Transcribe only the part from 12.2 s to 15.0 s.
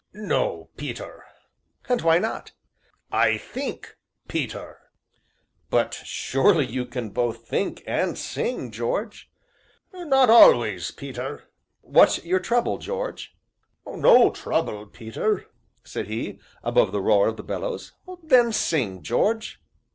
your trouble, George?" "No trouble,